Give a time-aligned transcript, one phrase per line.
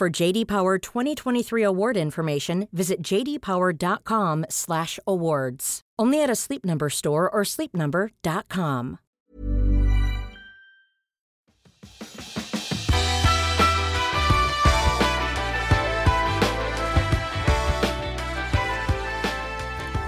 [0.00, 5.80] For JD Power 2023 award information, visit jdpower.com/awards.
[6.02, 8.96] Only at a Sleep Number store or sleepnumber.com.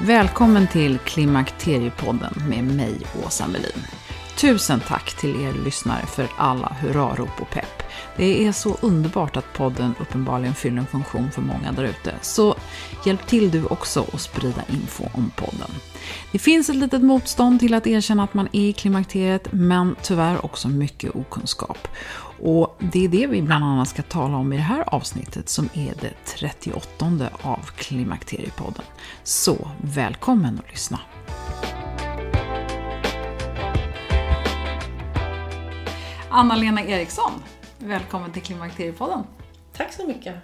[0.03, 3.83] Välkommen till Klimakteriepodden med mig, Åsa Melin.
[4.41, 7.82] Tusen tack till er lyssnare för alla hurrarop och pepp.
[8.17, 12.15] Det är så underbart att podden uppenbarligen fyller en funktion för många där ute.
[12.23, 12.55] Så
[13.07, 15.71] hjälp till du också att sprida info om podden.
[16.33, 20.45] Det finns ett litet motstånd till att erkänna att man är i klimakteriet, men tyvärr
[20.45, 21.89] också mycket okunskap.
[22.45, 25.69] Och det är det vi bland annat ska tala om i det här avsnittet som
[25.75, 28.85] är det 38 av Klimakteriepodden.
[29.25, 31.01] Så välkommen att lyssna!
[36.35, 37.33] Anna-Lena Eriksson,
[37.83, 39.25] välkommen till Klimakteriepodden.
[39.73, 40.35] Tack så mycket.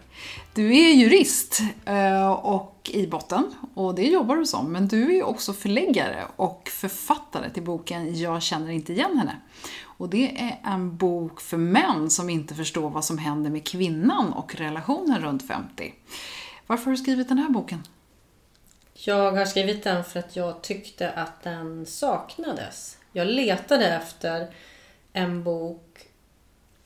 [0.54, 5.22] Du är jurist eh, och i botten, och det jobbar du som, men du är
[5.22, 9.36] också förläggare och författare till boken Jag känner inte igen henne.
[9.82, 14.32] Och det är en bok för män som inte förstår vad som händer med kvinnan
[14.32, 15.94] och relationen runt 50.
[16.66, 17.82] Varför har du skrivit den här boken?
[18.94, 22.98] Jag har skrivit den för att jag tyckte att den saknades.
[23.12, 24.54] Jag letade efter
[25.12, 26.07] en bok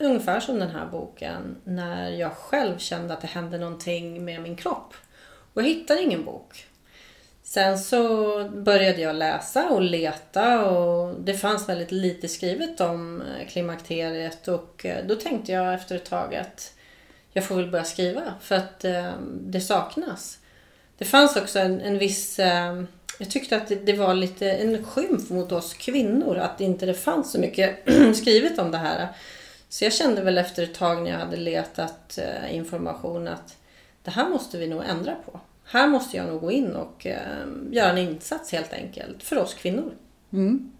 [0.07, 4.55] ungefär som den här boken när jag själv kände att det hände någonting med min
[4.55, 4.93] kropp.
[5.53, 6.65] Och jag hittade ingen bok.
[7.43, 13.47] Sen så började jag läsa och leta och det fanns väldigt lite skrivet om eh,
[13.47, 16.73] klimakteriet och eh, då tänkte jag efter ett tag att
[17.33, 19.11] jag får väl börja skriva för att eh,
[19.41, 20.39] det saknas.
[20.97, 22.39] Det fanns också en, en viss
[23.19, 26.93] jag tyckte att det, det, var lite en skymf mot oss kvinnor att inte det
[26.93, 27.79] fanns så mycket
[28.15, 29.07] skrivet om det här.
[29.73, 33.57] Så jag kände väl efter ett tag när jag hade letat eh, information att
[34.03, 35.39] det här måste vi nog ändra på.
[35.65, 39.53] Här måste jag nog gå in och eh, göra en insats helt enkelt för oss
[39.53, 39.91] kvinnor.
[40.33, 40.71] Mm.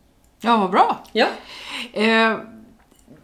[0.42, 1.04] Ja, vad bra.
[1.12, 1.28] Ja.
[1.94, 2.38] Eh,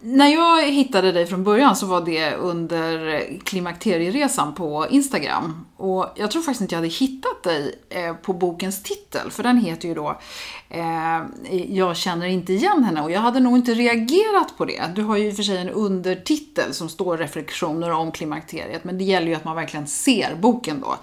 [0.02, 5.66] när jag hittade dig från början så var det under klimakterieresan på Instagram.
[5.78, 9.58] Och jag tror faktiskt inte jag hade hittat dig eh, på bokens titel, för den
[9.58, 10.20] heter ju då
[10.70, 11.22] eh,
[11.70, 13.02] Jag känner inte igen henne.
[13.02, 14.92] Och jag hade nog inte reagerat på det.
[14.96, 18.98] Du har ju i och för sig en undertitel som står reflektioner om klimakteriet, men
[18.98, 20.98] det gäller ju att man verkligen ser boken då.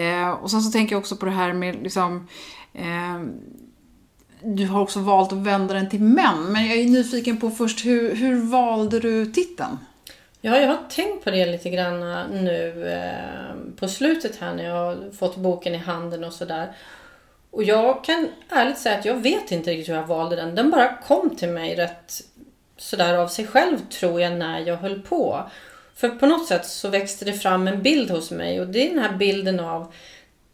[0.00, 2.28] Eh, och sen så tänker jag också på det här med liksom
[2.72, 3.18] eh,
[4.42, 7.84] du har också valt att vända den till män, men jag är nyfiken på först,
[7.84, 9.78] hur, hur valde du titeln?
[10.40, 14.64] Ja, jag har tänkt på det lite grann eh, nu eh, på slutet här när
[14.64, 16.72] jag har fått boken i handen och sådär.
[17.50, 20.54] Och jag kan ärligt säga att jag vet inte riktigt hur jag valde den.
[20.54, 22.22] Den bara kom till mig rätt
[22.76, 25.50] sådär av sig själv tror jag när jag höll på.
[25.94, 28.94] För på något sätt så växte det fram en bild hos mig och det är
[28.94, 29.92] den här bilden av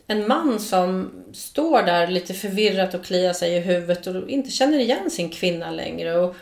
[0.06, 4.78] en man som står där lite förvirrat och kliar sig i huvudet och inte känner
[4.78, 6.18] igen sin kvinna längre.
[6.18, 6.36] Och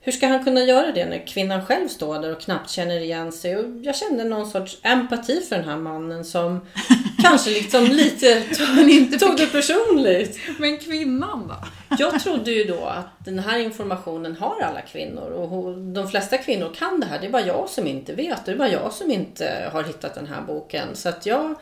[0.00, 3.32] hur ska han kunna göra det när kvinnan själv står där och knappt känner igen
[3.32, 3.56] sig?
[3.56, 6.60] Och jag kände någon sorts empati för den här mannen som
[7.22, 10.38] kanske liksom lite tog, inte tog det personligt.
[10.58, 11.68] Men kvinnan då?
[11.98, 16.74] Jag trodde ju då att den här informationen har alla kvinnor och de flesta kvinnor
[16.74, 17.18] kan det här.
[17.20, 18.44] Det är bara jag som inte vet.
[18.44, 20.88] Det är bara jag som inte har hittat den här boken.
[20.94, 21.54] Så att jag,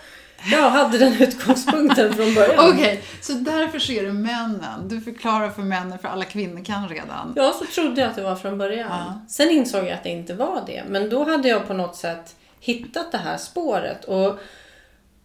[0.52, 2.58] jag hade den utgångspunkten från början.
[2.72, 4.88] Okej, okay, så därför ser du männen.
[4.88, 7.32] Du förklarar för männen, för alla kvinnor kan redan.
[7.36, 8.88] Ja, så trodde jag att det var från början.
[8.90, 9.20] Ja.
[9.28, 10.84] Sen insåg jag att det inte var det.
[10.88, 14.04] Men då hade jag på något sätt hittat det här spåret.
[14.04, 14.40] Och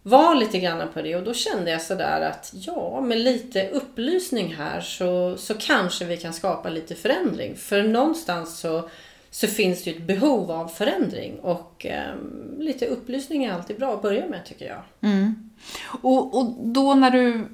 [0.02, 4.54] var lite grann på det och då kände jag sådär att ja, med lite upplysning
[4.54, 7.56] här så, så kanske vi kan skapa lite förändring.
[7.56, 8.88] För någonstans så,
[9.34, 12.14] så finns det ju ett behov av förändring och eh,
[12.58, 15.10] lite upplysning är alltid bra att börja med tycker jag.
[15.10, 15.50] Mm.
[16.02, 17.48] Och, och då när du,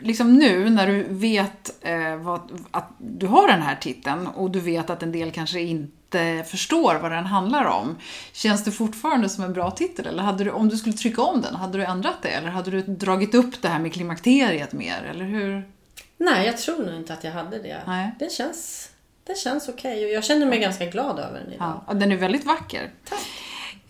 [0.00, 2.40] liksom nu när du vet eh, vad,
[2.70, 6.94] att du har den här titeln och du vet att en del kanske inte förstår
[6.94, 7.96] vad den handlar om.
[8.32, 10.06] Känns det fortfarande som en bra titel?
[10.06, 12.28] Eller hade du, om du skulle trycka om den, hade du ändrat det?
[12.28, 15.02] Eller hade du dragit upp det här med klimakteriet mer?
[15.10, 15.72] Eller hur?
[16.18, 17.82] Nej, jag tror nog inte att jag hade det.
[17.86, 18.14] Nej.
[18.18, 18.90] Det känns,
[19.28, 20.04] det känns okej okay.
[20.04, 21.80] och jag känner mig ganska glad över den idag.
[21.86, 22.90] Ja, den är väldigt vacker.
[23.08, 23.20] Tack.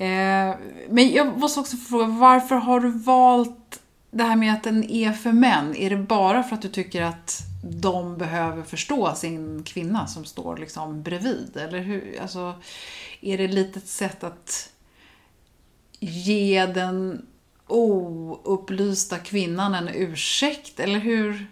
[0.00, 0.56] Eh,
[0.88, 3.80] men jag måste också fråga, varför har du valt
[4.10, 5.76] det här med att den är för män?
[5.76, 10.56] Är det bara för att du tycker att de behöver förstå sin kvinna som står
[10.56, 11.56] liksom bredvid?
[11.56, 12.18] Eller hur?
[12.22, 12.54] Alltså,
[13.20, 14.70] är det lite ett sätt att
[16.00, 17.26] ge den
[17.66, 20.80] oupplysta kvinnan en ursäkt?
[20.80, 21.46] Eller hur?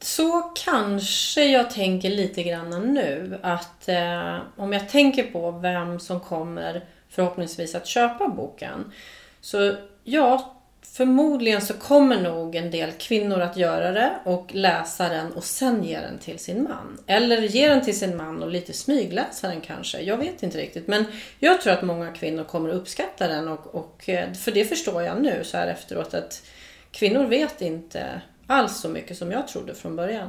[0.00, 3.38] Så kanske jag tänker lite grann nu.
[3.42, 8.92] Att eh, om jag tänker på vem som kommer förhoppningsvis att köpa boken.
[9.40, 10.56] Så ja,
[10.92, 15.84] Förmodligen så kommer nog en del kvinnor att göra det och läsa den och sen
[15.84, 16.98] ge den till sin man.
[17.06, 20.00] Eller ge den till sin man och lite smygläsa den kanske.
[20.00, 20.86] Jag vet inte riktigt.
[20.86, 21.04] Men
[21.38, 25.22] jag tror att många kvinnor kommer uppskatta den och, och eh, för det förstår jag
[25.22, 26.42] nu så här efteråt att
[26.90, 28.20] kvinnor vet inte
[28.50, 30.28] alls så mycket som jag trodde från början.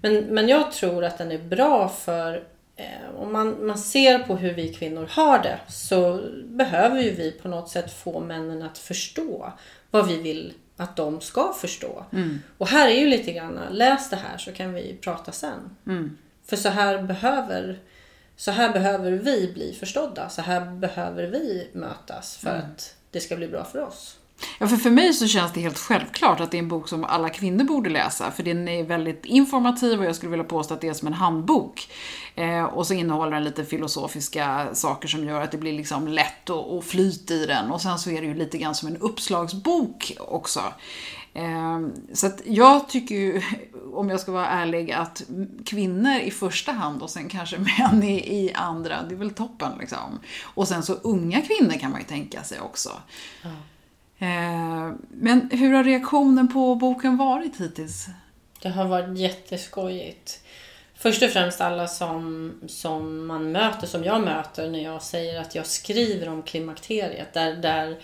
[0.00, 2.44] Men, men jag tror att den är bra för
[2.76, 7.32] eh, om man, man ser på hur vi kvinnor har det så behöver ju vi
[7.32, 9.52] på något sätt få männen att förstå
[9.90, 12.04] vad vi vill att de ska förstå.
[12.12, 12.38] Mm.
[12.58, 15.76] Och här är ju lite grann, läs det här så kan vi prata sen.
[15.86, 16.18] Mm.
[16.46, 17.78] För så här behöver
[18.36, 20.28] så här behöver vi bli förstådda.
[20.28, 22.62] Så här behöver vi mötas för mm.
[22.62, 24.18] att det ska bli bra för oss.
[24.58, 27.04] Ja, för, för mig så känns det helt självklart att det är en bok som
[27.04, 28.30] alla kvinnor borde läsa.
[28.30, 31.14] För den är väldigt informativ och jag skulle vilja påstå att det är som en
[31.14, 31.88] handbok.
[32.34, 36.50] Eh, och så innehåller den lite filosofiska saker som gör att det blir liksom lätt
[36.50, 37.70] och, och flyt i den.
[37.70, 40.60] Och sen så är det ju lite grann som en uppslagsbok också.
[41.34, 41.80] Eh,
[42.12, 43.42] så att jag tycker ju,
[43.92, 45.22] om jag ska vara ärlig, att
[45.66, 49.72] kvinnor i första hand och sen kanske män i, i andra, det är väl toppen
[49.80, 50.20] liksom.
[50.42, 52.90] Och sen så unga kvinnor kan man ju tänka sig också.
[53.44, 53.56] Mm.
[54.22, 58.06] Eh, men hur har reaktionen på boken varit hittills?
[58.62, 60.40] Det har varit jätteskojigt.
[60.94, 65.54] Först och främst alla som, som man möter, som jag möter när jag säger att
[65.54, 67.34] jag skriver om klimakteriet.
[67.34, 67.96] Där, där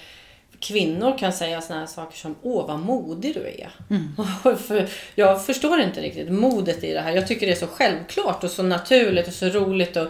[0.61, 3.71] kvinnor kan säga såna här saker som Åh, vad modig du är.
[3.91, 4.57] Mm.
[4.59, 7.13] För jag förstår inte riktigt modet i det här.
[7.13, 9.97] Jag tycker det är så självklart och så naturligt och så roligt.
[9.97, 10.09] Och,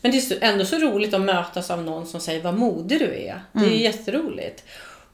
[0.00, 3.04] men det är ändå så roligt att mötas av någon som säger vad modig du
[3.04, 3.40] är.
[3.52, 3.78] Det är mm.
[3.78, 4.64] jätteroligt.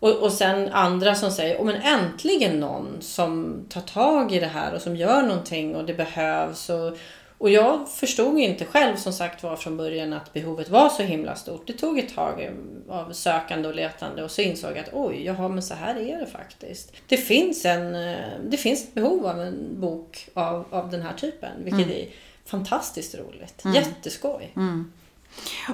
[0.04, 4.46] Och, och sen andra som säger, oh, men äntligen någon som tar tag i det
[4.46, 6.70] här och som gör någonting och det behövs.
[6.70, 6.96] Och,
[7.38, 11.34] och jag förstod inte själv som sagt var från början att behovet var så himla
[11.34, 11.66] stort.
[11.66, 12.50] Det tog ett tag
[12.88, 16.18] av sökande och letande och så insåg jag att oj, jaha men så här är
[16.18, 16.92] det faktiskt.
[17.08, 18.16] Det finns, en, eh,
[18.48, 21.98] det finns ett behov av en bok av, av den här typen, vilket mm.
[21.98, 22.06] är
[22.44, 23.64] fantastiskt roligt.
[23.64, 23.74] Mm.
[23.74, 24.52] Jätteskoj.
[24.56, 24.92] Mm.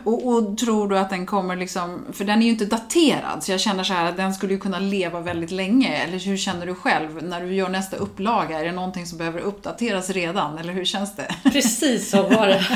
[0.04, 3.52] Och, och, tror du att den kommer liksom, för den är ju inte daterad, så
[3.52, 5.96] jag känner så här att den skulle ju kunna leva väldigt länge.
[5.96, 8.60] Eller hur känner du själv när du gör nästa upplaga?
[8.60, 11.34] Är det någonting som behöver uppdateras redan, eller hur känns det?
[11.52, 12.66] Precis så var det.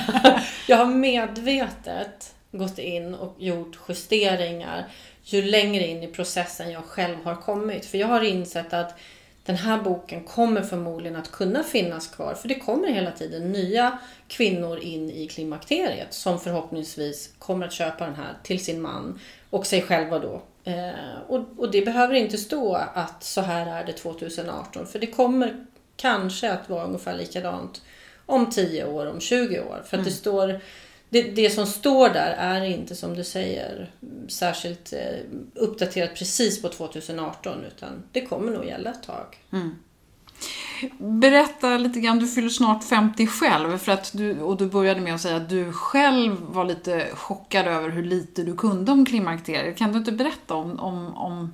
[0.67, 4.89] Jag har medvetet gått in och gjort justeringar
[5.25, 7.87] ju längre in i processen jag själv har kommit.
[7.87, 8.99] För jag har insett att
[9.45, 13.99] den här boken kommer förmodligen att kunna finnas kvar för det kommer hela tiden nya
[14.29, 19.21] kvinnor in i klimakteriet som förhoppningsvis kommer att köpa den här till sin man
[19.51, 20.43] och sig själva då.
[20.65, 25.07] Eh, och, och det behöver inte stå att så här är det 2018 för det
[25.07, 27.83] kommer kanske att vara ungefär likadant
[28.27, 29.83] om 10 år, om 20 år.
[29.85, 30.05] För att mm.
[30.05, 30.61] det står
[31.15, 33.91] det, det som står där är inte som du säger
[34.29, 34.99] särskilt eh,
[35.55, 39.39] uppdaterat precis på 2018 utan det kommer nog gälla ett tag.
[39.53, 39.75] Mm.
[40.99, 45.15] Berätta lite grann, du fyller snart 50 själv för att du, och du började med
[45.15, 49.77] att säga att du själv var lite chockad över hur lite du kunde om klimakteriet.
[49.77, 51.53] Kan du inte berätta om, om, om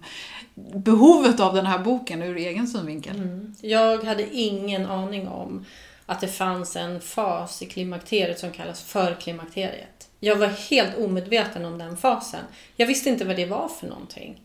[0.75, 3.17] behovet av den här boken ur egen synvinkel?
[3.17, 3.55] Mm.
[3.61, 5.64] Jag hade ingen aning om
[6.11, 10.09] att det fanns en fas i klimakteriet som kallas förklimakteriet.
[10.21, 12.40] Jag var helt omedveten om den fasen.
[12.76, 14.40] Jag visste inte vad det var för någonting.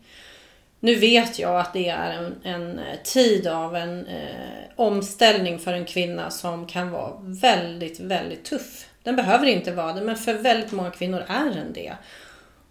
[0.80, 5.84] Nu vet jag att det är en, en tid av en eh, omställning för en
[5.84, 8.86] kvinna som kan vara väldigt, väldigt tuff.
[9.02, 11.96] Den behöver inte vara det, men för väldigt många kvinnor är den det.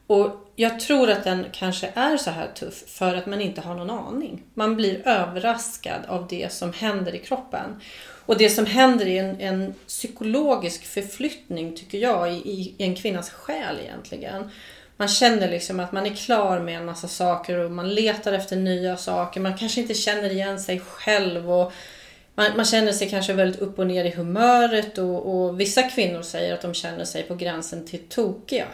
[0.07, 3.75] Och jag tror att den kanske är så här tuff för att man inte har
[3.75, 4.43] någon aning.
[4.53, 7.81] Man blir överraskad av det som händer i kroppen.
[8.25, 13.29] Och det som händer är en, en psykologisk förflyttning, tycker jag, i, i en kvinnas
[13.29, 14.49] själ egentligen.
[14.97, 18.55] Man känner liksom att man är klar med en massa saker och man letar efter
[18.55, 19.41] nya saker.
[19.41, 21.73] Man kanske inte känner igen sig själv och
[22.35, 26.21] man, man känner sig kanske väldigt upp och ner i humöret och, och vissa kvinnor
[26.21, 28.67] säger att de känner sig på gränsen till tokiga.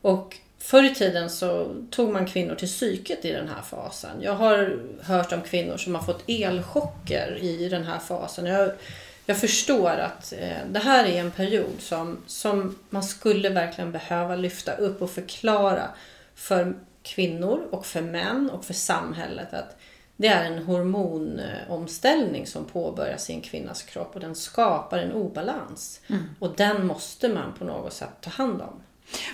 [0.00, 4.22] Och Förr i tiden så tog man kvinnor till psyket i den här fasen.
[4.22, 8.46] Jag har hört om kvinnor som har fått elchocker i den här fasen.
[8.46, 8.70] Jag,
[9.26, 14.36] jag förstår att eh, det här är en period som, som man skulle verkligen behöva
[14.36, 15.88] lyfta upp och förklara
[16.34, 19.76] för kvinnor och för män och för samhället att
[20.16, 26.00] det är en hormonomställning som påbörjas i en kvinnas kropp och den skapar en obalans.
[26.06, 26.22] Mm.
[26.38, 28.82] Och den måste man på något sätt ta hand om.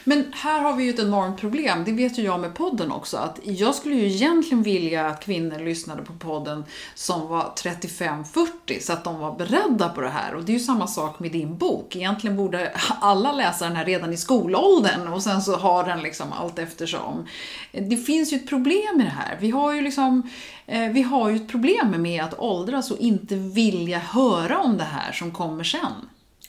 [0.04, 3.16] Men här har vi ju ett enormt problem, det vet ju jag med podden också,
[3.16, 8.92] att jag skulle ju egentligen vilja att kvinnor lyssnade på podden som var 35-40 så
[8.92, 10.34] att de var beredda på det här.
[10.34, 11.96] Och det är ju samma sak med din bok.
[11.96, 16.32] Egentligen borde alla läsa den här redan i skolåldern och sen så har den liksom
[16.32, 17.26] allt eftersom.
[17.72, 19.36] Det finns ju ett problem med det här.
[19.40, 20.30] Vi har ju liksom
[20.66, 24.84] eh, vi har ju ett problem med att åldras och inte vilja höra om det
[24.84, 26.08] här som kommer sen.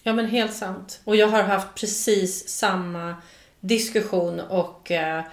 [0.10, 1.01] Ja men helt sant.
[1.04, 3.16] Och jag har haft precis samma
[3.60, 5.24] diskussion och eh,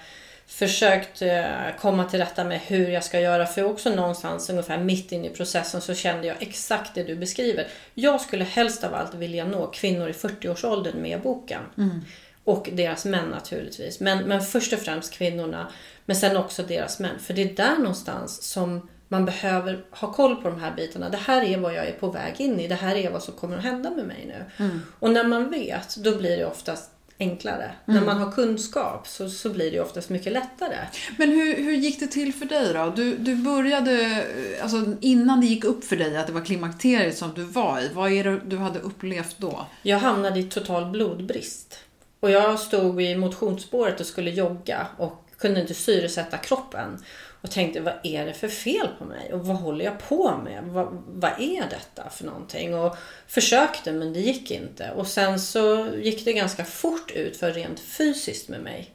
[0.47, 1.45] försökt eh,
[1.79, 3.45] komma till rätta med hur jag ska göra.
[3.45, 7.67] För också någonstans ungefär mitt inne i processen så kände jag exakt det du beskriver.
[7.93, 11.61] Jag skulle helst av allt vilja nå kvinnor i 40-årsåldern med boken.
[11.77, 12.01] Mm.
[12.43, 13.99] Och deras män naturligtvis.
[13.99, 15.71] Men, men först och främst kvinnorna.
[16.05, 17.19] Men sen också deras män.
[17.19, 21.09] För det är där någonstans som man behöver ha koll på de här bitarna.
[21.09, 22.67] Det här är vad jag är på väg in i.
[22.67, 24.65] Det här är vad som kommer att hända med mig nu.
[24.65, 24.81] Mm.
[24.99, 27.71] Och när man vet, då blir det oftast enklare.
[27.87, 27.99] Mm.
[27.99, 30.77] När man har kunskap så, så blir det oftast mycket lättare.
[31.17, 32.93] Men hur, hur gick det till för dig då?
[32.95, 34.23] Du, du började,
[34.61, 37.89] alltså innan det gick upp för dig att det var klimakteriet som du var i,
[37.93, 39.65] vad är det du hade upplevt då?
[39.81, 41.79] Jag hamnade i total blodbrist.
[42.19, 46.99] Och jag stod i motionsspåret och skulle jogga och kunde inte syresätta kroppen.
[47.47, 49.33] Och tänkte, vad är det för fel på mig?
[49.33, 50.63] Och vad håller jag på med?
[50.63, 52.75] Vad, vad är detta för någonting?
[52.75, 54.91] Och försökte men det gick inte.
[54.91, 58.89] Och sen så gick det ganska fort ut för rent fysiskt med mig.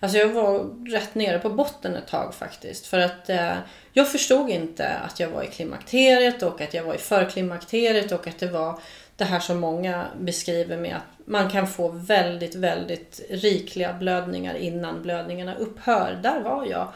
[0.00, 0.58] Alltså jag var
[0.90, 2.86] rätt nere på botten ett tag faktiskt.
[2.86, 3.56] För att eh,
[3.92, 8.26] jag förstod inte att jag var i klimakteriet och att jag var i förklimakteriet och
[8.26, 8.80] att det var
[9.16, 15.02] det här som många beskriver med att man kan få väldigt, väldigt rikliga blödningar innan
[15.02, 16.20] blödningarna upphör.
[16.22, 16.92] Där var jag.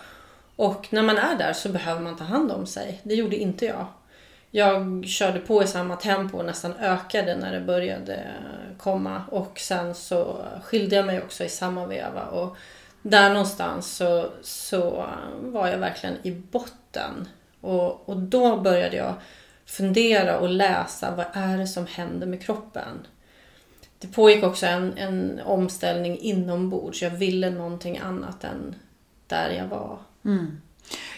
[0.63, 3.01] Och när man är där så behöver man ta hand om sig.
[3.03, 3.87] Det gjorde inte jag.
[4.51, 8.25] Jag körde på i samma tempo och nästan ökade när det började
[8.79, 9.23] komma.
[9.31, 12.25] Och sen så skilde jag mig också i samma veva.
[12.25, 12.57] Och
[13.03, 15.07] där någonstans så, så
[15.41, 17.29] var jag verkligen i botten.
[17.61, 19.15] Och, och då började jag
[19.67, 23.07] fundera och läsa vad är det som händer med kroppen.
[23.99, 27.03] Det pågick också en, en omställning inombords.
[27.03, 28.75] Jag ville någonting annat än
[29.27, 29.99] där jag var.
[30.25, 30.61] Mm.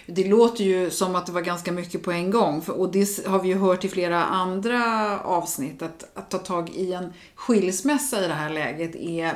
[0.07, 2.63] Det låter ju som att det var ganska mycket på en gång.
[2.69, 5.83] Och det har vi ju hört i flera andra avsnitt.
[5.83, 9.35] Att, att ta tag i en skilsmässa i det här läget är,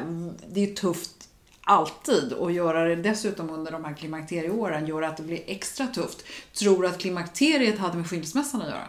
[0.52, 1.28] det är tufft
[1.60, 2.32] alltid.
[2.32, 6.25] Och göra det dessutom under de här klimakterieåren gör att det blir extra tufft.
[6.58, 8.88] Tror du att klimakteriet hade med skilsmässan att göra?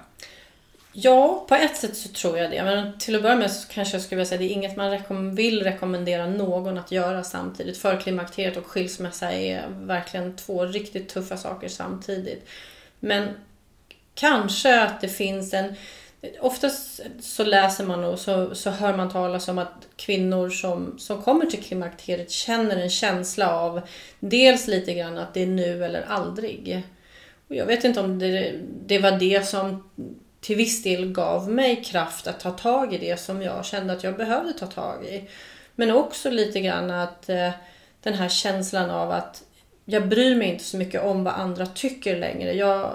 [0.92, 2.64] Ja, på ett sätt så tror jag det.
[2.64, 4.76] Men till att börja med så kanske jag skulle vilja säga att det är inget
[4.76, 7.78] man rekom vill rekommendera någon att göra samtidigt.
[7.78, 12.48] För klimakteriet och skilsmässa är verkligen två riktigt tuffa saker samtidigt.
[13.00, 13.28] Men
[14.16, 15.76] kanske att det finns en...
[16.40, 21.22] Oftast så läser man och så, så hör man talas om att kvinnor som, som
[21.22, 23.82] kommer till klimakteriet känner en känsla av
[24.20, 26.84] dels lite grann att det är nu eller aldrig.
[27.48, 28.54] Och jag vet inte om det,
[28.86, 29.90] det var det som
[30.42, 34.04] till viss del gav mig kraft att ta tag i det som jag kände att
[34.04, 35.30] jag behövde ta tag i.
[35.76, 37.52] Men också lite grann att eh,
[38.04, 39.44] den här känslan av att
[39.86, 42.54] jag bryr mig inte så mycket om vad andra tycker längre.
[42.54, 42.92] Jag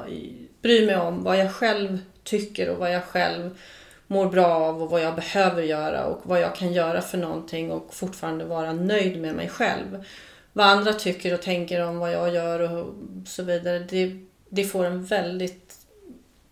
[0.62, 3.58] bryr mig om vad jag själv tycker och vad jag själv
[4.06, 7.70] mår bra av och vad jag behöver göra och vad jag kan göra för någonting
[7.70, 10.04] och fortfarande vara nöjd med mig själv.
[10.52, 12.94] Vad andra tycker och tänker om vad jag gör och
[13.26, 15.63] så vidare, det, det får en väldigt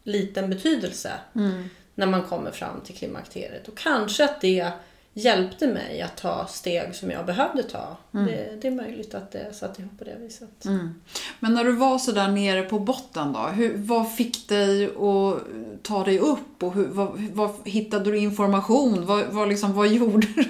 [0.05, 1.69] liten betydelse mm.
[1.95, 3.69] när man kommer fram till klimakteriet.
[3.69, 4.73] Och kanske att det
[5.15, 7.97] hjälpte mig att ta steg som jag behövde ta.
[8.15, 8.27] Mm.
[8.27, 10.65] Det, det, är möjligt att det satt ihop på det viset.
[10.65, 10.95] Mm.
[11.41, 15.43] Men när du var så där nere på botten då, hur, vad fick dig att
[15.83, 19.07] ta dig upp och hur, vad, vad, hittade du information?
[19.07, 20.45] Vad, vad, liksom, vad gjorde du?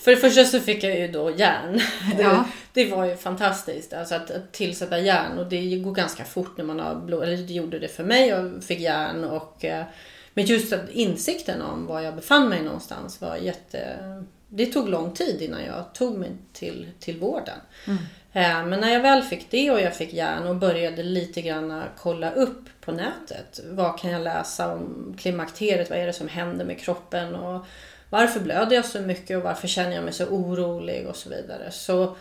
[0.00, 1.80] För det första så fick jag ju då järn.
[2.16, 2.44] Det, ja.
[2.72, 6.64] det var ju fantastiskt alltså att, att tillsätta järn och det går ganska fort när
[6.64, 8.28] man har blod, eller det gjorde det för mig.
[8.28, 9.84] Jag fick järn och eh,
[10.34, 13.98] men just att insikten om var jag befann mig någonstans var jätte...
[14.48, 17.58] Det tog lång tid innan jag tog mig till, till vården.
[17.86, 17.98] Mm.
[18.32, 21.82] Eh, men när jag väl fick det och jag fick järn och började lite grann
[21.98, 23.60] kolla upp på nätet.
[23.70, 25.90] Vad kan jag läsa om klimakteriet?
[25.90, 27.34] Vad är det som händer med kroppen?
[27.34, 27.66] Och
[28.10, 31.70] varför blöder jag så mycket och varför känner jag mig så orolig och så vidare.
[31.70, 32.16] Så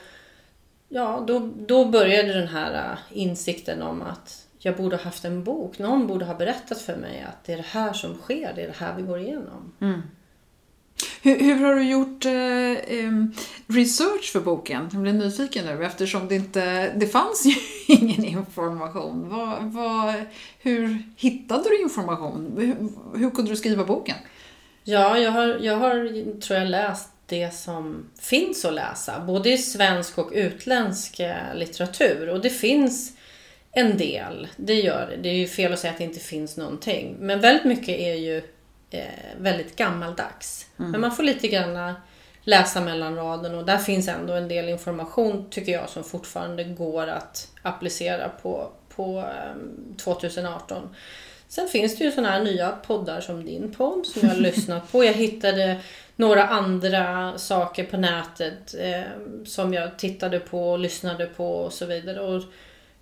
[0.90, 5.44] ja, då, då började den här eh, insikten om att jag borde ha haft en
[5.44, 5.80] bok.
[5.80, 8.68] Någon borde ha berättat för mig att det är det här som sker, det är
[8.68, 9.74] det här vi går igenom.
[9.82, 10.02] Mm.
[11.22, 14.90] Hur, hur, har du gjort eh, research för boken?
[14.94, 17.54] Jag blir nyfiken nu eftersom det inte det fanns ju
[17.96, 19.30] ingen information.
[19.30, 20.16] Vad, vad,
[20.60, 22.54] hur hittade du information?
[22.58, 24.16] Hur, hur, kunde du skriva boken?
[24.84, 29.20] Ja, jag har, jag har tror jag läst det som finns att läsa.
[29.20, 32.30] Både i svensk och utländsk eh, litteratur.
[32.30, 33.14] Och det finns
[33.76, 35.18] en del, det gör det.
[35.18, 37.16] Det är ju fel att säga att det inte finns någonting.
[37.20, 38.38] Men väldigt mycket är ju
[38.90, 39.04] eh,
[39.38, 40.68] väldigt gammaldags.
[40.80, 40.92] Mm.
[40.92, 41.94] Men man får lite grann
[42.44, 47.08] läsa mellan raderna och där finns ändå en del information tycker jag som fortfarande går
[47.08, 50.96] att applicera på, på eh, 2018.
[51.48, 54.92] Sen finns det ju sådana här nya poddar som din podd som jag har lyssnat
[54.92, 55.04] på.
[55.04, 55.80] Jag hittade
[56.16, 59.02] några andra saker på nätet eh,
[59.46, 62.20] som jag tittade på och lyssnade på och så vidare.
[62.20, 62.44] Och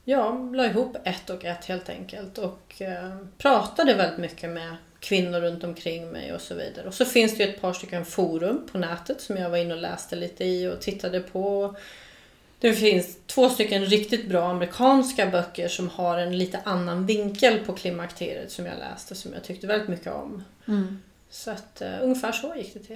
[0.03, 5.39] ja, la ihop ett och ett helt enkelt och eh, pratade väldigt mycket med kvinnor
[5.39, 6.87] runt omkring mig och så vidare.
[6.87, 9.73] Och så finns det ju ett par stycken forum på nätet som jag var inne
[9.73, 11.75] och läste lite i och tittade på.
[12.59, 17.73] Det finns två stycken riktigt bra amerikanska böcker som har en lite annan vinkel på
[17.73, 20.43] klimakteriet som jag läste som jag tyckte väldigt mycket om.
[20.67, 20.99] Mm.
[21.29, 22.95] Så att uh, ungefär så gick det till.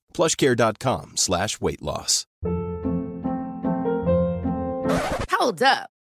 [0.13, 2.25] plushcare.com slash weight loss.
[5.31, 5.89] Hold up.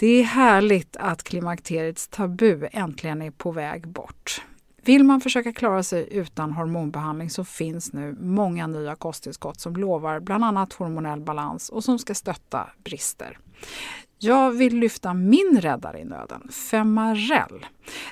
[0.00, 4.42] Det är härligt att klimakteriets tabu äntligen är på väg bort.
[4.82, 10.20] Vill man försöka klara sig utan hormonbehandling så finns nu många nya kosttillskott som lovar
[10.20, 13.38] bland annat hormonell balans och som ska stötta brister.
[14.18, 17.66] Jag vill lyfta min räddare i nöden, Femarel.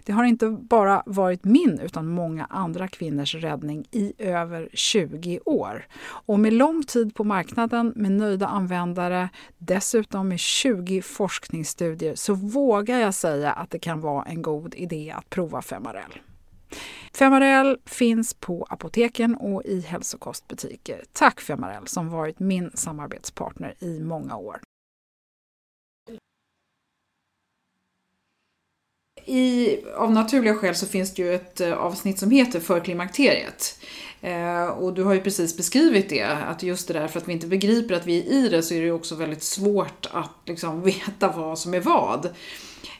[0.06, 5.86] Det har inte bara varit min utan många andra kvinnors räddning i över 20 år.
[6.06, 12.98] Och med lång tid på marknaden, med nöjda användare, dessutom med 20 forskningsstudier så vågar
[12.98, 16.12] jag säga att det kan vara en god idé att prova Femarel.
[17.12, 21.04] Femarel finns på apoteken och i hälsokostbutiker.
[21.12, 24.60] Tack Femarel som varit min samarbetspartner i många år.
[29.26, 33.78] I, av naturliga skäl så finns det ju ett eh, avsnitt som heter Förklimakteriet.
[34.20, 37.32] Eh, och du har ju precis beskrivit det, att just det där för att vi
[37.32, 40.30] inte begriper att vi är i det så är det ju också väldigt svårt att
[40.44, 42.28] liksom veta vad som är vad.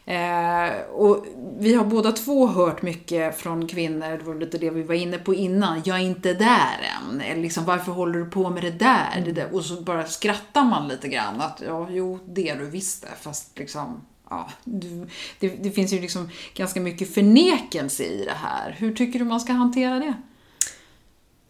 [0.05, 1.27] Eh, och
[1.59, 5.19] vi har båda två hört mycket från kvinnor, det var lite det vi var inne
[5.19, 7.21] på innan, jag är inte där än.
[7.21, 9.13] Eller liksom, varför håller du på med det där?
[9.13, 9.25] Mm.
[9.25, 9.55] det där?
[9.55, 13.09] Och så bara skrattar man lite grann, att ja, jo, det är du visst det,
[13.21, 18.71] fast liksom Ja, det, det finns ju liksom ganska mycket förnekelse i det här.
[18.79, 20.15] Hur tycker du man ska hantera det?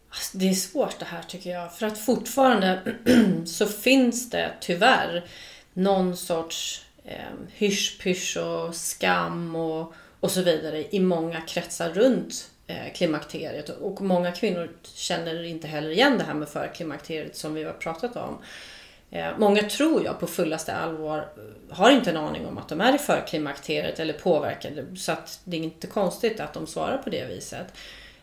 [0.08, 1.74] Alltså, det är svårt det här tycker jag.
[1.74, 2.96] För att fortfarande
[3.46, 5.24] så finns det tyvärr
[5.72, 7.14] någon sorts eh,
[7.52, 13.68] hysch och skam och, och så vidare i många kretsar runt eh, klimakteriet.
[13.68, 18.16] Och många kvinnor känner inte heller igen det här med förklimakteriet som vi har pratat
[18.16, 18.38] om.
[19.16, 22.80] Eh, många tror jag på fullaste allvar eh, har inte en aning om att de
[22.80, 27.10] är i förklimakteriet eller påverkade så att det är inte konstigt att de svarar på
[27.10, 27.66] det viset.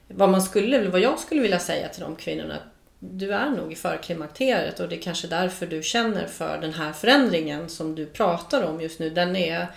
[0.07, 2.57] Vad, man skulle, vad jag skulle vilja säga till de kvinnorna
[2.99, 6.93] du är nog i förklimakteriet och det är kanske därför du känner för den här
[6.93, 9.09] förändringen som du pratar om just nu.
[9.09, 9.67] Den är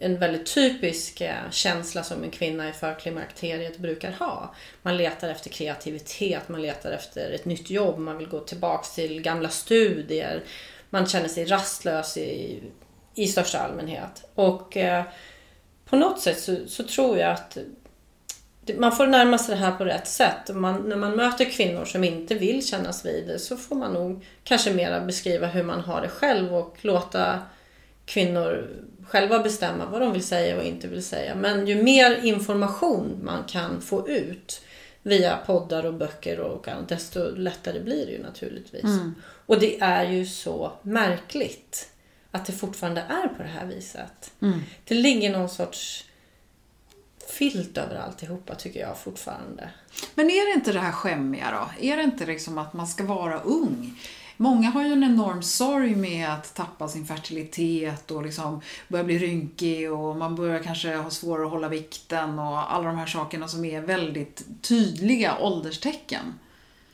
[0.00, 4.54] en väldigt typisk eh, känsla som en kvinna i förklimakteriet brukar ha.
[4.82, 9.22] Man letar efter kreativitet, man letar efter ett nytt jobb, man vill gå tillbaks till
[9.22, 10.42] gamla studier.
[10.90, 12.62] Man känner sig rastlös i,
[13.14, 14.24] i största allmänhet.
[14.34, 15.04] Och eh,
[15.84, 17.58] på något sätt så, så tror jag att
[18.76, 20.54] man får närma sig det här på rätt sätt.
[20.54, 24.26] Man, när man möter kvinnor som inte vill kännas vid det så får man nog
[24.44, 27.42] kanske mera beskriva hur man har det själv och låta
[28.04, 28.68] kvinnor
[29.08, 31.34] själva bestämma vad de vill säga och inte vill säga.
[31.34, 34.60] Men ju mer information man kan få ut
[35.02, 38.84] via poddar och böcker och annat, desto lättare blir det ju naturligtvis.
[38.84, 39.14] Mm.
[39.46, 41.88] Och det är ju så märkligt
[42.30, 44.30] att det fortfarande är på det här viset.
[44.40, 44.60] Mm.
[44.84, 46.04] Det ligger någon sorts
[47.28, 49.70] filt över alltihopa tycker jag fortfarande.
[50.14, 51.86] Men är det inte det här skämmiga då?
[51.86, 54.00] Är det inte liksom att man ska vara ung?
[54.40, 59.18] Många har ju en enorm sorg med att tappa sin fertilitet och liksom börja bli
[59.18, 63.48] rynkig och man börjar kanske ha svårare att hålla vikten och alla de här sakerna
[63.48, 66.38] som är väldigt tydliga ålderstecken.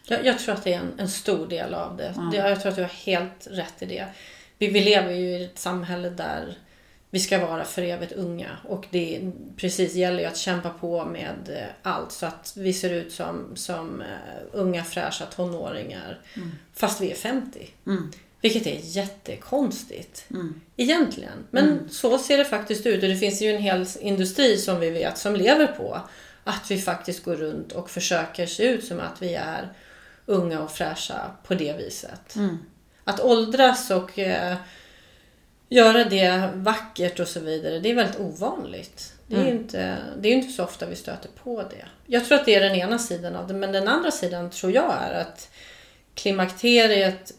[0.07, 2.15] Jag, jag tror att det är en, en stor del av det.
[2.17, 2.33] Mm.
[2.33, 4.07] Jag tror att du har helt rätt i det.
[4.59, 6.59] Vi, vi lever ju i ett samhälle där
[7.15, 8.59] vi ska vara för evigt unga.
[8.69, 12.91] Och det precis gäller ju att kämpa på med eh, allt så att vi ser
[12.91, 14.07] ut som, som uh,
[14.53, 16.21] unga fräscha tonåringar.
[16.37, 16.51] Mm.
[16.73, 17.71] Fast vi är 50.
[17.87, 18.13] Mm.
[18.41, 20.25] Vilket är jättekonstigt.
[20.31, 20.61] Mm.
[20.77, 21.47] Egentligen.
[21.51, 21.89] Men mm.
[21.89, 23.03] så ser det faktiskt ut.
[23.03, 26.01] Och det finns ju en hel industri som vi vet som lever på
[26.45, 29.73] att vi faktiskt går runt och försöker se ut som att vi är
[30.27, 32.37] unga och fräscha på det viset.
[32.37, 32.59] Mm.
[33.05, 34.55] Att åldras och uh,
[35.69, 39.13] göra det vackert och så vidare, det är väldigt ovanligt.
[39.27, 39.57] Det är, mm.
[39.57, 41.87] inte, det är inte så ofta vi stöter på det.
[42.07, 44.73] Jag tror att det är den ena sidan av det, men den andra sidan tror
[44.73, 45.51] jag är att
[46.15, 47.33] klimakteriet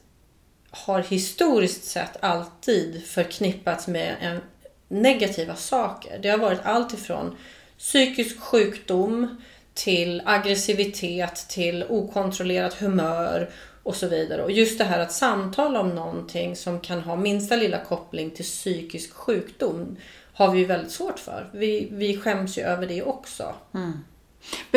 [0.69, 4.41] har historiskt sett alltid förknippats med en
[4.87, 6.19] negativa saker.
[6.21, 7.37] Det har varit allt ifrån
[7.77, 9.41] psykisk sjukdom
[9.73, 13.49] till aggressivitet till okontrollerat humör
[13.85, 14.43] och så vidare.
[14.43, 18.45] Och just det här att samtala om någonting som kan ha minsta lilla koppling till
[18.45, 19.97] psykisk sjukdom
[20.33, 21.49] har vi ju väldigt svårt för.
[21.53, 23.53] Vi, vi skäms ju över det också.
[23.73, 23.93] Mm.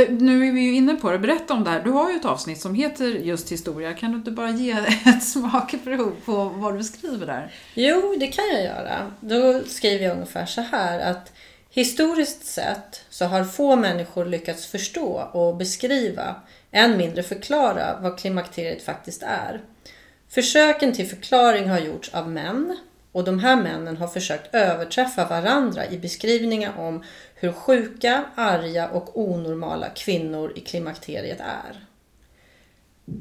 [0.09, 1.83] Nu är vi ju inne på det, berätta om det här.
[1.83, 3.94] Du har ju ett avsnitt som heter just historia.
[3.94, 4.71] Kan du inte bara ge
[5.07, 7.53] ett smakprov på vad du skriver där?
[7.75, 9.12] Jo, det kan jag göra.
[9.21, 11.33] Då skriver jag ungefär så här att
[11.78, 16.34] historiskt sett så har få människor lyckats förstå och beskriva
[16.70, 19.60] än mindre förklara vad klimakteriet faktiskt är.
[20.28, 22.76] Försöken till förklaring har gjorts av män
[23.12, 29.20] och de här männen har försökt överträffa varandra i beskrivningar om hur sjuka, arga och
[29.20, 31.84] onormala kvinnor i klimakteriet är.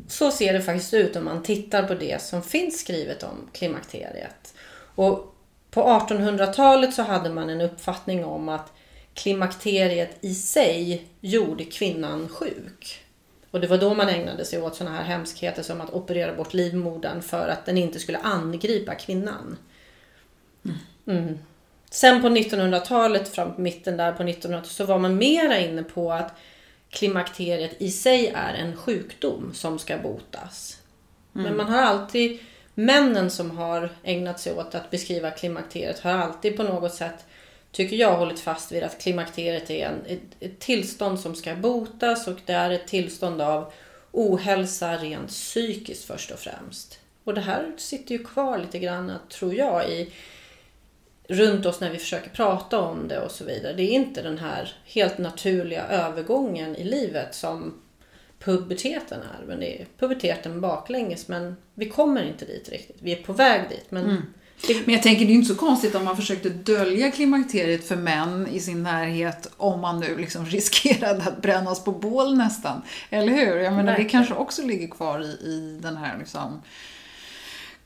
[0.08, 4.54] Så ser det faktiskt ut om man tittar på det som finns skrivet om klimakteriet.
[4.96, 5.37] Och
[5.78, 8.74] på 1800-talet så hade man en uppfattning om att
[9.14, 13.04] klimakteriet i sig gjorde kvinnan sjuk.
[13.52, 16.54] Och det var då man ägnade sig åt sådana här hemskheter som att operera bort
[16.54, 19.58] livmodern för att den inte skulle angripa kvinnan.
[21.08, 21.40] Mm.
[21.90, 26.12] Sen på 1900-talet, fram på mitten där på 1900-talet, så var man mera inne på
[26.12, 26.34] att
[26.90, 30.78] klimakteriet i sig är en sjukdom som ska botas.
[31.36, 31.48] Mm.
[31.48, 32.40] Men man har alltid,
[32.80, 37.26] männen som har ägnat sig åt att beskriva klimakteriet har alltid på något sätt
[37.72, 42.28] tycker jag, hållit fast vid att klimakteriet är en, ett, ett tillstånd som ska botas
[42.28, 43.74] och det är ett tillstånd av
[44.12, 47.00] ohälsa rent psykiskt först och främst.
[47.24, 50.14] Och det här sitter ju kvar lite grann, tror jag, i
[51.28, 53.74] runt oss när vi försöker prata om det och så vidare.
[53.74, 57.74] Det är inte den här helt naturliga övergången i livet som
[58.40, 59.46] puberteten är.
[59.48, 62.98] Men det är puberteten baklänges men vi kommer inte dit riktigt.
[63.00, 64.22] Vi är på väg dit men Mm.
[64.86, 67.96] Men jag tänker det är ju inte så konstigt om man försökte dölja klimakteriet för
[67.96, 72.82] män i sin närhet om man nu liksom riskerade att brännas på bål nästan.
[73.10, 73.58] Eller hur?
[73.58, 76.62] Jag menar det kanske också ligger kvar i, i den här liksom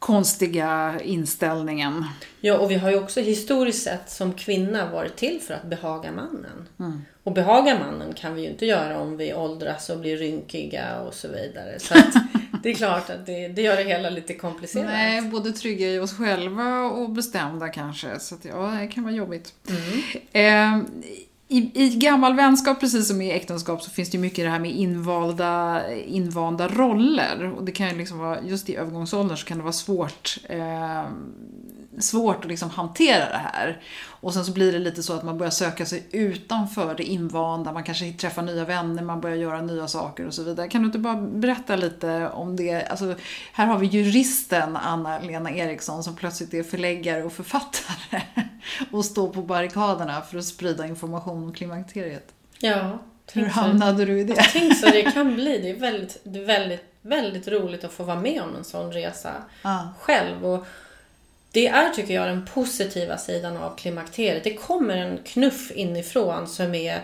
[0.01, 2.05] konstiga inställningen.
[2.39, 6.11] Ja, och vi har ju också historiskt sett som kvinna varit till för att behaga
[6.11, 6.67] mannen.
[7.23, 11.13] Och behaga mannen kan vi ju inte göra om vi åldras och blir rynkiga och
[11.13, 11.79] så vidare.
[11.79, 11.93] Så
[12.63, 14.85] det är klart att det, det gör det hela lite komplicerat.
[14.85, 18.19] Nej, både trygga i oss själva och bestämda kanske.
[18.19, 19.53] Så att, ja, det kan vara jobbigt.
[20.31, 20.79] Eh,
[21.51, 24.59] i, I gammal vänskap, precis som i äktenskap, så finns det ju mycket det här
[24.59, 27.53] med invalda, invanda roller.
[27.57, 31.03] Och det kan ju liksom vara, just i övergångsåldern så kan det vara svårt, eh,
[31.99, 33.81] svårt att liksom hantera det här.
[34.07, 37.71] Och sen så blir det lite så att man börjar söka sig utanför det invanda,
[37.73, 40.67] man kanske träffar nya vänner, man börjar göra nya saker och så vidare.
[40.67, 42.83] Kan du inte bara berätta lite om det?
[42.85, 43.15] Alltså,
[43.53, 48.21] här har vi juristen Anna-Lena Eriksson som plötsligt är förläggare och författare
[48.91, 52.33] och står på barrikaderna för att sprida information om klimakteriet.
[52.59, 52.99] Ja.
[53.33, 54.35] Hur hamnade du i det?
[54.53, 55.57] Tänk så det kan bli.
[55.57, 58.91] Det är väldigt, det är väldigt, väldigt roligt att få vara med om en sån
[58.93, 59.93] resa Ja.
[59.99, 60.45] själv.
[60.45, 60.65] Och
[61.51, 64.43] det är, tycker jag, den positiva sidan av klimakteriet.
[64.43, 67.01] Det kommer en knuff inifrån som är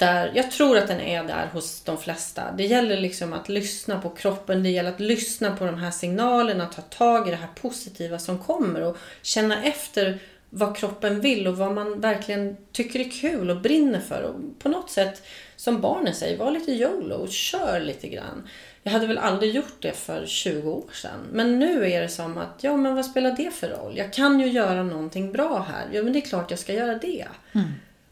[0.00, 2.52] där, jag tror att den är där hos de flesta.
[2.52, 6.66] Det gäller liksom att lyssna på kroppen, det gäller att lyssna på de här signalerna,
[6.66, 10.18] ta tag i det här positiva som kommer och känna efter
[10.50, 14.22] vad kroppen vill och vad man verkligen tycker är kul och brinner för.
[14.22, 15.22] Och på något sätt,
[15.56, 18.48] som barnen säger, var lite YOLO och kör lite grann.
[18.82, 21.26] Jag hade väl aldrig gjort det för 20 år sedan.
[21.32, 23.96] Men nu är det som att, ja men vad spelar det för roll?
[23.96, 25.88] Jag kan ju göra någonting bra här.
[25.92, 27.26] Ja men det är klart jag ska göra det.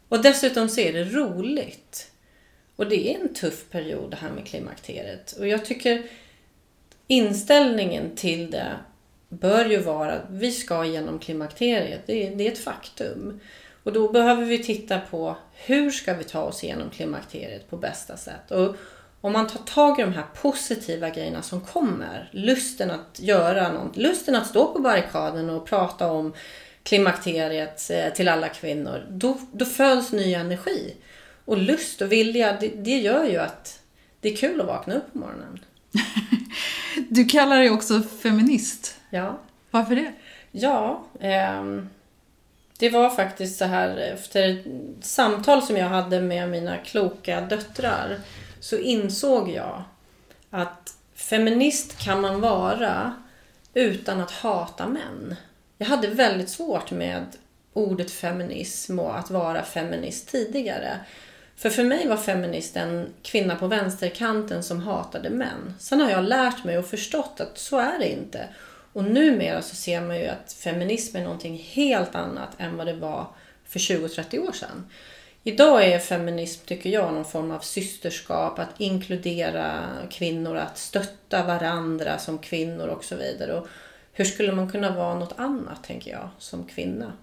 [0.09, 2.11] Och dessutom så är det roligt.
[2.75, 5.31] Och det är en tuff period det här med klimakteriet.
[5.31, 6.03] Och jag tycker
[7.07, 8.75] inställningen till det
[9.29, 12.01] bör ju vara att vi ska igenom klimakteriet.
[12.05, 13.39] Det är, det är ett faktum.
[13.83, 18.17] Och då behöver vi titta på hur ska vi ta oss igenom klimakteriet på bästa
[18.17, 18.51] sätt.
[18.51, 18.75] Och
[19.21, 23.97] om man tar tag i de här positiva grejerna som kommer, lusten att göra något,
[23.97, 26.33] lusten att stå på barrikaden och prata om
[26.83, 30.95] klimakteriet eh, till alla kvinnor, då, då föds ny energi.
[31.45, 33.79] Och lust och vilja, det, det gör ju att
[34.21, 35.59] det är kul att vakna upp på morgonen.
[37.09, 38.95] Du kallar dig också feminist.
[39.09, 39.39] Ja.
[39.71, 40.13] Varför det?
[40.51, 41.89] Ja, ehm,
[42.77, 44.65] det var faktiskt så här efter ett
[45.01, 48.17] samtal som jag hade med mina kloka döttrar
[48.59, 49.83] så insåg jag
[50.49, 53.13] att feminist kan man vara
[53.73, 55.35] utan att hata män.
[55.77, 57.25] Jag hade väldigt svårt med
[57.73, 60.99] ordet feminism och att vara feminist tidigare.
[61.55, 65.73] För för mig var feminist en kvinna på vänsterkanten som hatade män.
[65.79, 68.47] Sen har jag lärt mig och förstått att så är det inte.
[68.93, 72.93] Och numera så ser man ju att feminism är någonting helt annat än vad det
[72.93, 73.27] var
[73.65, 74.89] för 20-30 år sedan.
[75.49, 79.81] Idag är feminism, tycker jag, någon form av systerskap, att inkludera
[80.11, 83.53] kvinnor, att stötta varandra som kvinnor och så vidare.
[83.59, 83.67] Och
[84.13, 87.13] hur skulle man kunna vara något annat, tänker jag, som kvinna?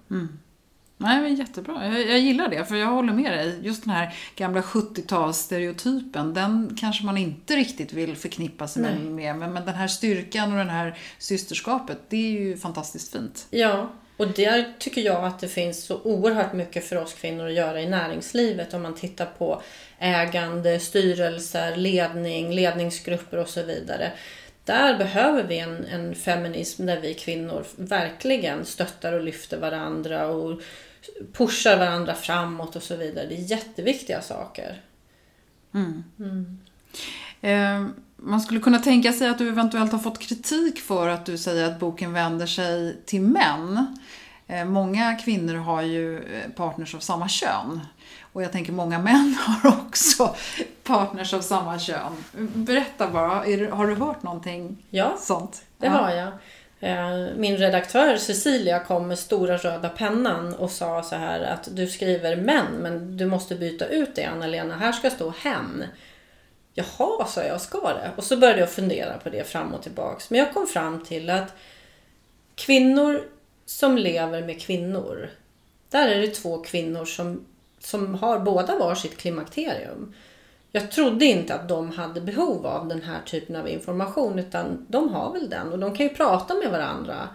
[0.99, 1.87] Nej, men jättebra.
[1.87, 3.61] Jag, jag gillar det, för jag håller med dig.
[3.62, 8.99] Just den här gamla 70-talsstereotypen, den kanske man inte riktigt vill förknippa sig Nej.
[8.99, 9.37] med.
[9.37, 13.47] Men, men den här styrkan och det här systerskapet, det är ju fantastiskt fint.
[13.51, 17.53] Ja, och där tycker jag att det finns så oerhört mycket för oss kvinnor att
[17.53, 19.63] göra i näringslivet om man tittar på
[19.99, 24.13] ägande, styrelser, ledning, ledningsgrupper och så vidare.
[24.65, 30.61] Där behöver vi en, en feminism där vi kvinnor verkligen stöttar och lyfter varandra och
[31.33, 33.27] pushar varandra framåt och så vidare.
[33.27, 34.83] Det är jätteviktiga saker.
[37.41, 41.39] Eh, man skulle kunna tänka sig att du eventuellt har fått kritik för att du
[41.39, 43.97] säger att boken vänder sig till män.
[44.47, 47.81] Eh, många kvinnor har ju eh, partners av samma kön.
[48.33, 50.35] Och jag tänker många män har också
[50.85, 52.25] partners av samma kön.
[52.55, 53.29] Berätta bara,
[53.75, 55.17] har du hört någonting Ja.
[55.21, 55.63] sånt?
[55.79, 56.29] Det har jag.
[56.81, 61.87] Eh, Min redaktör Cecilia kom med stora röda pennan och sa så här att du
[61.87, 64.77] skriver män men du måste byta ut det Anna-Lena.
[64.77, 65.85] Här ska stå hen.
[66.79, 68.11] Jaha, sa jag, ska det?
[68.17, 70.31] Och så började jag fundera på det fram och tillbaks.
[70.31, 71.53] Men jag kom fram till att
[72.55, 73.23] kvinnor
[73.67, 75.31] som lever med kvinnor,
[75.91, 77.47] där är det två kvinnor som,
[77.79, 80.15] som har båda var sitt klimakterium.
[80.73, 85.09] Jag trodde inte att de hade behov av den här typen av information utan de
[85.09, 87.29] har väl den och de kan ju prata med varandra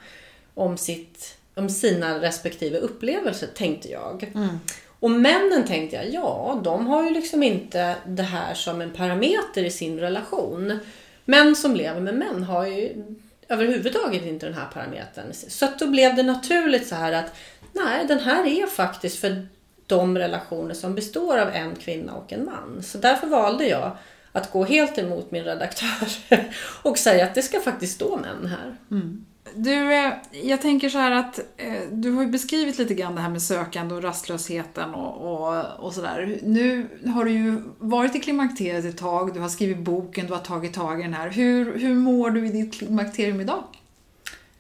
[0.54, 4.32] om sitt, om sina respektive upplevelser tänkte jag.
[4.36, 4.60] Mm.
[5.02, 9.64] Och männen tänkte jag, ja de har ju liksom inte det här som en parameter
[9.64, 10.80] i sin relation.
[11.26, 13.04] Män som lever med män har ju
[13.48, 15.26] överhuvudtaget inte den här parametern.
[15.32, 17.36] Så att då blev det naturligt så här att
[17.74, 19.48] nej den här är faktiskt för
[19.88, 22.84] de relationer som består av en kvinna och en man.
[22.84, 23.98] Så därför valde jag
[24.32, 26.08] att gå helt emot min redaktör
[26.84, 28.76] och säga att det ska faktiskt stå män här.
[28.92, 29.26] Mm.
[29.56, 33.22] Du, eh, jag tänker så här att eh, du har ju beskrivit lite grann det
[33.22, 36.40] här med sökande och rastlösheten och, och, och sådär.
[36.44, 40.40] Nu har du ju varit i klimakteriet ett tag, du har skrivit boken, du har
[40.40, 41.30] tagit tag i den här.
[41.30, 43.64] Hur, hur mår du i ditt klimakterium idag?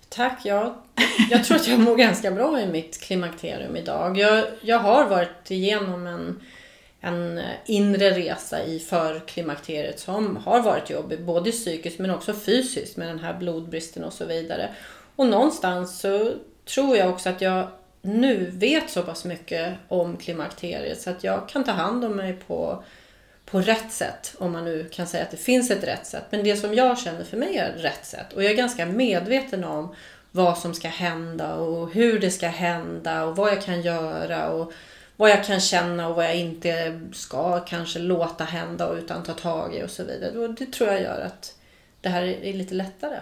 [0.10, 0.74] Tack, jag,
[1.30, 4.18] jag tror att jag mår ganska bra i mitt klimakterium idag.
[4.18, 6.40] Jag, jag har varit igenom en,
[7.02, 12.98] en eh, inre resa i förklimakteriet som har varit jobbig, både psykiskt men också fysiskt
[12.98, 14.70] med den här blodbristen och så vidare.
[15.16, 16.34] Och någonstans så
[16.66, 17.68] tror jag också att jag
[18.02, 22.34] nu vet så pass mycket om klimakteriet så att jag kan ta hand om mig
[22.48, 22.84] på,
[23.46, 24.36] på rätt sätt.
[24.38, 26.24] Om man nu kan säga att det finns ett rätt sätt.
[26.30, 28.34] Men det som jag känner för mig är rätt sätt.
[28.34, 29.96] Och jag är ganska medveten om
[30.32, 34.74] vad som ska hända och hur det ska hända och vad jag kan göra och
[35.22, 39.76] vad jag kan känna och vad jag inte ska kanske låta hända utan ta tag
[39.76, 40.40] i och så vidare.
[40.40, 41.56] Och det tror jag gör att
[42.02, 43.20] det här är lite lättare.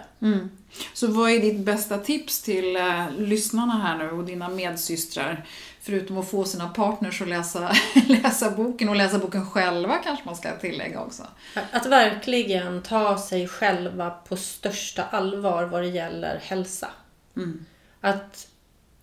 [0.94, 5.44] Så vad är ditt bästa tips till eh, lyssnarna här nu och dina medsystrar?
[5.80, 7.72] Förutom att få sina partners att läsa,
[8.06, 11.22] läsa boken och läsa boken själva kanske man ska tillägga också.
[11.70, 16.90] Att verkligen ta sig själva på största allvar vad det gäller hälsa.
[18.00, 18.48] Att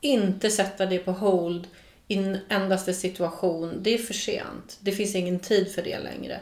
[0.01, 1.67] inte sätta det på hold
[2.07, 3.79] i en endaste situation.
[3.81, 4.77] Det är för sent.
[4.79, 6.39] Det finns ingen tid för det längre.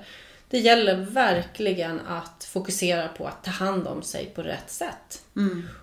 [0.50, 5.24] Det gäller verkligen att fokusera på att ta hand om sig på rätt sätt.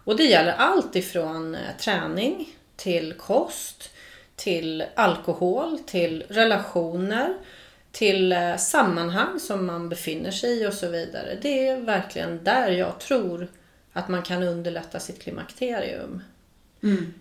[0.04, 3.90] Och det gäller allt ifrån eh, träning till kost,
[4.36, 7.34] till alkohol, till relationer,
[7.92, 11.38] till eh, sammanhang som man befinner sig i och så vidare.
[11.42, 13.48] Det är verkligen där jag tror
[13.92, 16.22] att man kan underlätta sitt klimakterium.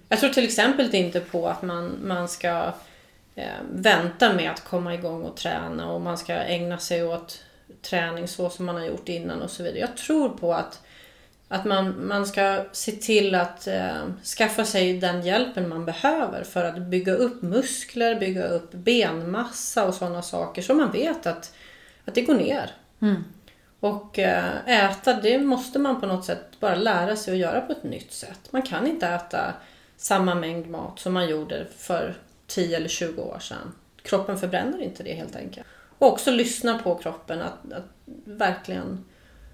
[0.10, 2.74] Jag tror till exempel inte på att man, man ska
[3.36, 7.44] eh, vänta med att komma igång och träna och man ska ägna sig åt
[7.82, 9.80] träning så som man har gjort innan och så vidare.
[9.80, 10.82] Jag tror på att,
[11.48, 14.06] att man, man ska se till att eh,
[14.38, 19.94] skaffa sig den hjälpen man behöver för att bygga upp muskler, bygga upp benmassa och
[19.94, 21.56] sådana saker så man vet att,
[22.06, 22.72] att det går ner.
[23.82, 27.72] Och eh, äta, det måste man på något sätt bara lära sig att göra på
[27.72, 28.40] ett nytt sätt.
[28.52, 29.54] Man kan inte äta
[29.98, 32.16] samma mängd mat som man gjorde för
[32.48, 33.74] 10 eller 20 år sedan.
[34.02, 35.68] Kroppen förbränner inte det helt enkelt.
[35.98, 37.86] Och också lyssna på kroppen, att, att
[38.26, 39.06] verkligen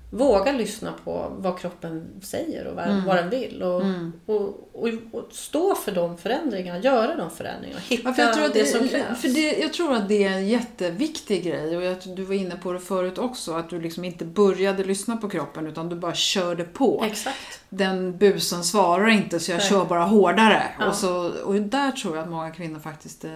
[0.10, 3.64] våga lyssna på vad kroppen säger och vad, vad den vill.
[3.64, 3.82] Och,
[4.26, 8.46] och, och, och stå för de förändringarna, göra de förändringarna, hitta Ja, för jag, tror
[8.46, 9.22] att det, det, som krävs.
[9.22, 12.56] för det, jag tror att det är en jätteviktig grej och jag, du var inne
[12.56, 16.14] på det förut också, att du liksom inte började lyssna på kroppen utan du bara
[16.14, 17.04] körde på.
[17.06, 17.60] Exakt.
[17.70, 19.70] Den busen svarar inte så jag Nej.
[19.70, 20.64] kör bara hårdare.
[20.80, 20.88] Ja.
[20.88, 23.32] Och, så, och där tror jag att många kvinnor faktiskt eh,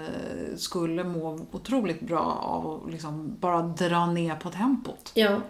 [0.58, 5.12] skulle må otroligt bra av att liksom bara dra ner på tempot.
[5.14, 5.42] Ja,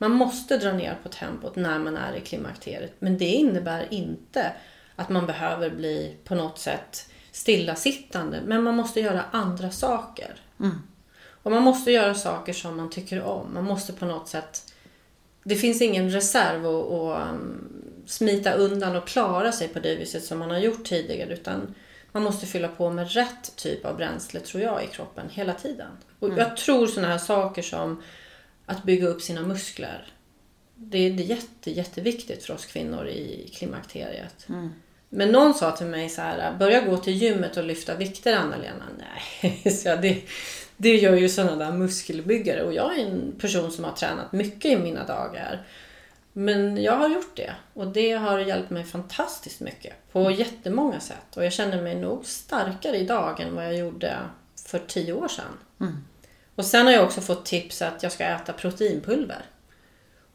[0.00, 2.92] man måste dra ner på tempot när man är i klimakteriet.
[2.98, 4.52] Men det innebär inte
[4.96, 8.40] att man behöver bli på något sätt stillasittande.
[8.46, 10.34] Men man måste göra andra saker.
[11.42, 13.54] Och man måste göra saker som man tycker om.
[13.54, 14.72] Man måste på något sätt...
[15.44, 20.24] Det finns ingen reserv att, att um, smita undan och klara sig på det viset
[20.24, 21.32] som man har gjort tidigare.
[21.32, 21.74] Utan
[22.12, 25.90] man måste fylla på med rätt typ av bränsle, tror jag, i kroppen hela tiden.
[26.18, 28.02] Och jag tror sådana här saker som
[28.70, 30.06] att bygga upp sina muskler.
[30.74, 34.46] Det är, jätte, jätteviktigt för oss kvinnor i klimakteriet.
[35.08, 38.84] Men någon sa till mig så här, börja gå till gymmet och lyfta vikter Anna-Lena.
[38.98, 40.22] Nej, så det,
[40.76, 44.70] det gör ju sådana där muskelbyggare och jag är en person som har tränat mycket
[44.70, 45.66] i mina dagar.
[46.32, 51.36] Men jag har gjort det och det har hjälpt mig fantastiskt mycket på jättemånga sätt.
[51.36, 54.16] Och jag känner mig nog starkare idag än vad jag gjorde
[54.66, 55.58] för tio år sedan.
[56.54, 59.42] Och sen har jag också fått tips att jag ska äta proteinpulver.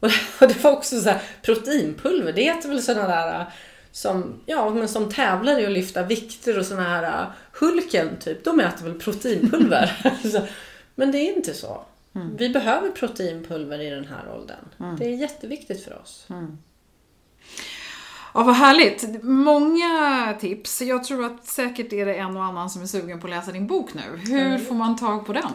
[0.40, 3.46] Och det var också så här, proteinpulver, det heter väl sådana där äh,
[3.92, 8.44] som, ja, men som tävlar i att lyfta vikter och sådana här äh, Hulken typ,
[8.44, 9.92] de äter väl proteinpulver.
[10.94, 11.80] Men det är inte så.
[12.38, 14.96] Vi behöver proteinpulver i den här åldern.
[14.98, 16.26] Det är jätteviktigt för oss.
[18.34, 19.22] Ja, vad härligt.
[19.22, 20.82] Många tips.
[20.82, 23.52] Jag tror att säkert är det en och annan som är sugen på att läsa
[23.52, 24.16] din bok nu.
[24.16, 25.50] Hur får man tag på den?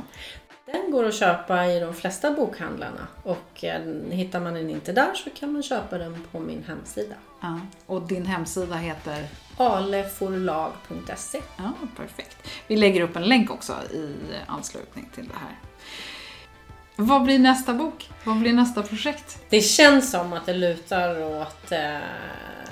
[0.71, 5.13] Den går att köpa i de flesta bokhandlarna och eh, hittar man den inte där
[5.13, 7.15] så kan man köpa den på min hemsida.
[7.41, 7.59] Ja.
[7.85, 9.27] Och din hemsida heter?
[9.57, 12.37] aleforlag.se Ja, perfekt.
[12.67, 14.15] Vi lägger upp en länk också i
[14.47, 15.59] anslutning till det här.
[16.95, 18.09] Vad blir nästa bok?
[18.23, 19.39] Vad blir nästa projekt?
[19.49, 21.97] Det känns som att det lutar åt eh,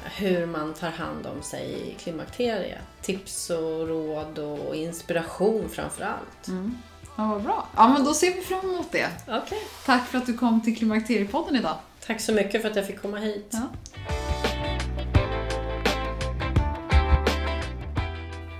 [0.03, 2.81] hur man tar hand om sig i klimakteriet.
[3.01, 6.47] Tips och råd och inspiration framför allt.
[6.47, 6.77] Mm.
[7.19, 7.65] Ja, vad bra.
[7.75, 9.07] Ja, men då ser vi fram emot det.
[9.27, 9.59] Okej.
[9.85, 11.75] Tack för att du kom till Klimakteriepodden idag.
[12.07, 13.49] Tack så mycket för att jag fick komma hit.
[13.51, 13.67] Ja.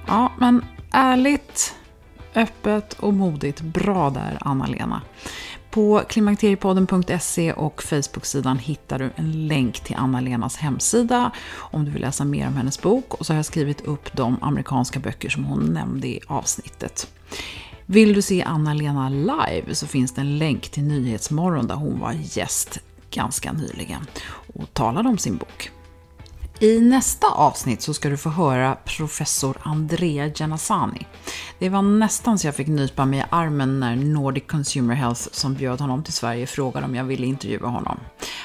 [0.07, 1.76] Ja, men ärligt,
[2.36, 3.62] öppet och modigt.
[3.62, 5.01] Bra där, Anna-Lena.
[5.72, 12.26] På klimakteriepodden.se och Facebook-sidan hittar du en länk till Anna-Lenas hemsida om du vill läsa
[12.26, 13.14] mer om hennes bok.
[13.14, 17.07] Och så har jag skrivit upp de amerikanska böcker som hon nämnde i avsnittet.
[17.92, 22.12] Vill du se Anna-Lena live så finns det en länk till Nyhetsmorgon där hon var
[22.12, 22.80] gäst
[23.12, 24.02] ganska nyligen
[24.54, 25.72] och talade om sin bok.
[26.62, 31.07] I nästa avsnitt så ska du få höra professor Andrea Janasani.
[31.60, 35.53] Det var nästan så jag fick nypa mig i armen när Nordic Consumer Health som
[35.53, 37.99] bjöd honom till Sverige frågade om jag ville intervjua honom.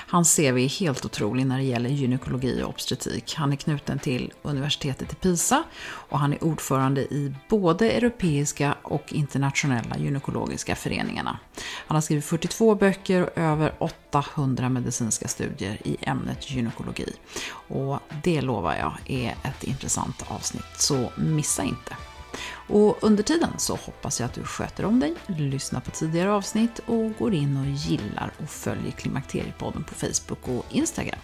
[0.08, 3.34] Hans CV är helt otrolig när det gäller gynekologi och obstetrik.
[3.36, 9.12] Han är knuten till universitetet i Pisa och han är ordförande i både europeiska och
[9.12, 11.38] internationella gynekologiska föreningarna.
[11.86, 13.74] Han har skrivit 42 böcker och över
[14.14, 17.12] 800 medicinska studier i ämnet gynekologi.
[17.68, 21.96] Och det lovar jag är ett intressant avsnitt, så missa inte.
[22.68, 26.80] Och under tiden så hoppas jag att du sköter om dig, lyssnar på tidigare avsnitt
[26.86, 31.18] och går in och gillar och följer Klimakteriepodden på Facebook och Instagram.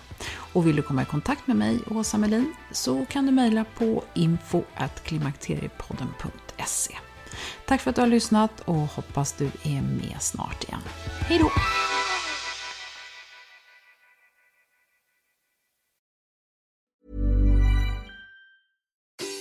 [0.53, 4.05] Och vill du komma i kontakt med mig, Åsa Melin, så kan du mejla på
[4.15, 6.99] info.klimakteriepodden.se.
[7.67, 10.81] Tack för att du har lyssnat och hoppas du är med snart igen.
[11.21, 11.51] Hej då!